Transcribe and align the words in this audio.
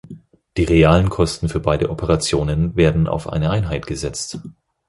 Die 0.57 0.63
realen 0.63 1.09
Kosten 1.09 1.47
für 1.47 1.59
beide 1.59 1.91
Operation 1.91 2.75
werden 2.75 3.05
auf 3.07 3.29
eine 3.31 3.51
Einheit 3.51 3.85
gesetzt. 3.85 4.39